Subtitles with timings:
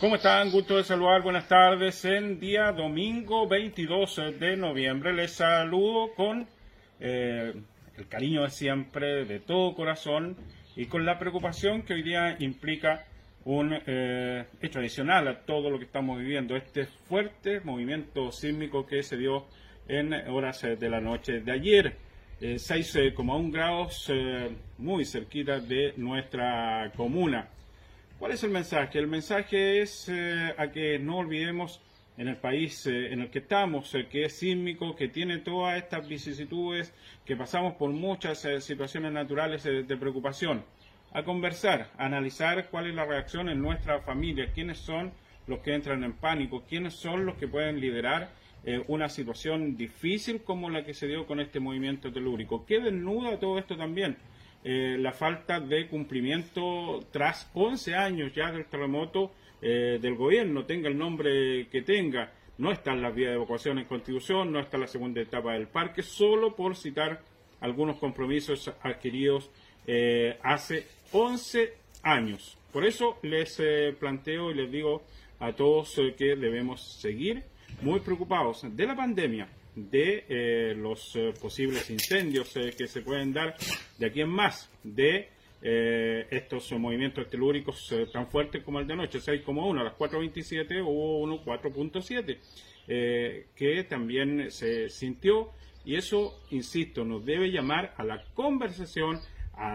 [0.00, 0.52] ¿Cómo están?
[0.52, 1.22] Gusto de saludar.
[1.22, 2.04] Buenas tardes.
[2.04, 6.46] En día domingo 22 de noviembre les saludo con
[7.00, 7.52] eh,
[7.96, 10.36] el cariño de siempre, de todo corazón
[10.76, 13.06] y con la preocupación que hoy día implica
[13.44, 19.02] un eh, hecho adicional a todo lo que estamos viviendo, este fuerte movimiento sísmico que
[19.02, 19.46] se dio
[19.88, 21.96] en horas de la noche de ayer.
[22.40, 24.12] 6,1 grados
[24.78, 27.48] muy cerquita de nuestra comuna.
[28.18, 28.98] ¿Cuál es el mensaje?
[28.98, 31.80] El mensaje es eh, a que no olvidemos
[32.16, 35.78] en el país eh, en el que estamos, eh, que es sísmico, que tiene todas
[35.78, 36.92] estas vicisitudes,
[37.24, 40.64] que pasamos por muchas situaciones naturales de preocupación.
[41.12, 45.12] A conversar, a analizar cuál es la reacción en nuestra familia, quiénes son
[45.46, 48.30] los que entran en pánico, quiénes son los que pueden liderar
[48.88, 52.66] una situación difícil como la que se dio con este movimiento telúrico.
[52.66, 54.16] ¿Qué desnuda todo esto también?
[54.64, 60.88] Eh, la falta de cumplimiento tras 11 años ya del terremoto eh, del gobierno, tenga
[60.88, 62.32] el nombre que tenga.
[62.58, 66.02] No están las vías de evacuación en Constitución, no está la segunda etapa del parque,
[66.02, 67.20] solo por citar
[67.60, 69.48] algunos compromisos adquiridos
[69.86, 72.58] eh, hace 11 años.
[72.72, 73.62] Por eso les
[73.98, 75.02] planteo y les digo
[75.38, 77.44] a todos que debemos seguir
[77.80, 79.48] muy preocupados de la pandemia,
[79.90, 83.56] de eh, los eh, posibles incendios eh, que se pueden dar
[83.96, 89.80] de aquí en más, de estos movimientos telúricos tan fuertes como el de anoche, 6,1
[89.80, 92.38] a las 4.27 hubo uno 4.7,
[93.56, 95.50] que también se sintió
[95.84, 99.18] y eso, insisto, nos debe llamar a la conversación,
[99.54, 99.72] a,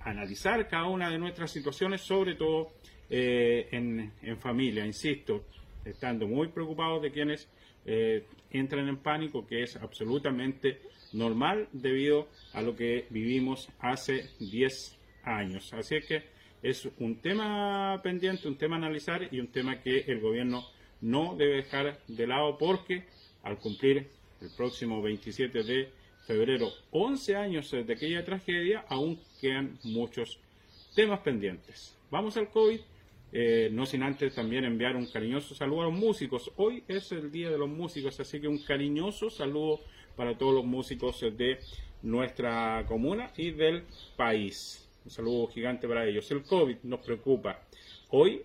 [0.00, 2.72] analizar cada una de nuestras situaciones, sobre todo
[3.08, 5.44] en, en familia, insisto,
[5.84, 7.48] estando muy preocupados de quienes
[7.86, 10.80] eh, entran en pánico, que es absolutamente
[11.12, 15.72] normal debido a lo que vivimos hace 10 años.
[15.72, 16.22] Así es que
[16.62, 20.64] es un tema pendiente, un tema a analizar y un tema que el gobierno
[21.00, 23.04] no debe dejar de lado porque
[23.42, 24.08] al cumplir
[24.40, 25.88] el próximo 27 de
[26.26, 30.38] febrero 11 años de aquella tragedia, aún quedan muchos
[30.94, 31.96] temas pendientes.
[32.10, 32.80] Vamos al COVID
[33.32, 36.50] eh, no sin antes también enviar un cariñoso saludo a los músicos.
[36.56, 39.80] Hoy es el Día de los Músicos, así que un cariñoso saludo
[40.16, 41.60] para todos los músicos de
[42.02, 43.84] nuestra comuna y del
[44.16, 44.88] país.
[45.04, 46.28] Un saludo gigante para ellos.
[46.32, 47.62] El COVID nos preocupa.
[48.10, 48.42] Hoy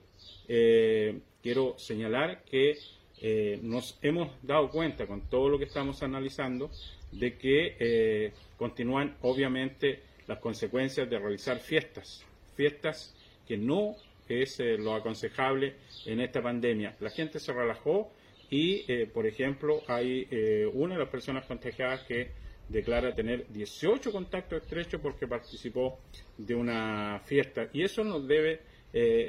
[0.48, 2.78] eh, quiero señalar que
[3.22, 6.70] eh, nos hemos dado cuenta con todo lo que estamos analizando
[7.12, 12.26] de que continúan obviamente las consecuencias de realizar fiestas,
[12.56, 13.16] fiestas
[13.48, 13.96] que no
[14.28, 15.76] es eh, lo aconsejable
[16.06, 16.96] en esta pandemia.
[17.00, 18.12] La gente se relajó
[18.50, 22.32] y, eh, por ejemplo, hay eh, una de las personas contagiadas que
[22.70, 26.00] declara tener 18 contactos estrechos porque participó
[26.38, 27.70] de una fiesta.
[27.74, 28.62] Y eso nos debe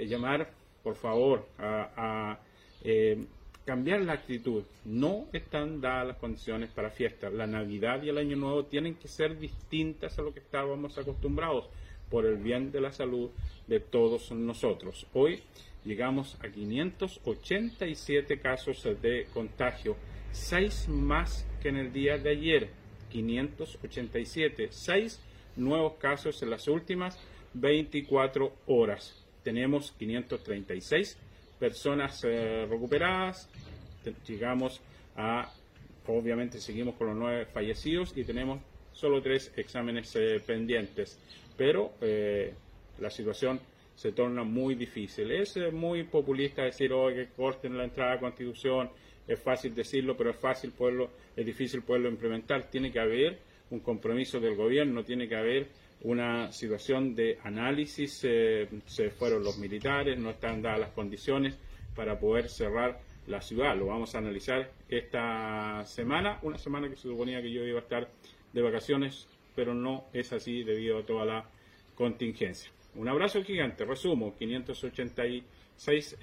[0.06, 0.48] llamar,
[0.82, 2.38] por favor, a,
[3.64, 4.62] cambiar la actitud.
[4.84, 7.32] No están dadas las condiciones para fiestas.
[7.32, 11.68] La Navidad y el Año Nuevo tienen que ser distintas a lo que estábamos acostumbrados
[12.10, 13.30] por el bien de la salud
[13.66, 15.06] de todos nosotros.
[15.12, 15.42] Hoy
[15.84, 19.96] llegamos a 587 casos de contagio,
[20.32, 22.70] 6 más que en el día de ayer,
[23.10, 25.20] 587, 6
[25.56, 27.18] nuevos casos en las últimas
[27.54, 29.24] 24 horas.
[29.42, 31.18] Tenemos 536
[31.58, 33.48] personas eh, recuperadas,
[34.26, 34.80] llegamos
[35.16, 35.52] a,
[36.06, 38.60] obviamente seguimos con los 9 fallecidos y tenemos
[38.96, 41.18] solo 3 exámenes eh, pendientes
[41.56, 42.52] pero eh,
[42.98, 43.60] la situación
[43.94, 45.30] se torna muy difícil.
[45.30, 48.90] Es eh, muy populista decir, oye, que corten la entrada a Constitución,
[49.26, 52.70] es fácil decirlo, pero es fácil poderlo, es difícil poderlo implementar.
[52.70, 53.38] Tiene que haber
[53.70, 55.68] un compromiso del gobierno, tiene que haber
[56.02, 61.58] una situación de análisis, eh, se fueron los militares, no están dadas las condiciones
[61.94, 63.74] para poder cerrar la ciudad.
[63.76, 67.82] Lo vamos a analizar esta semana, una semana que se suponía que yo iba a
[67.82, 68.08] estar
[68.52, 71.48] de vacaciones, pero no es así debido a toda la
[71.94, 72.70] contingencia.
[72.94, 76.16] Un abrazo gigante, resumo, 586,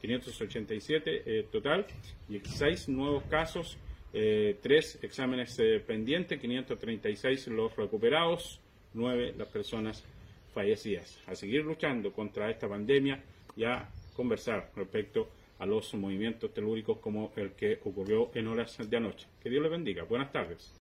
[0.00, 1.86] 587 eh, eh, total,
[2.28, 3.76] y 6 nuevos casos,
[4.12, 8.60] eh, 3 exámenes eh, pendientes, 536 los recuperados,
[8.94, 10.04] 9 las personas
[10.54, 11.20] fallecidas.
[11.26, 13.20] A seguir luchando contra esta pandemia
[13.56, 15.28] y a conversar respecto
[15.58, 19.26] a los movimientos telúricos como el que ocurrió en horas de anoche.
[19.42, 20.04] Que Dios les bendiga.
[20.04, 20.72] Buenas tardes.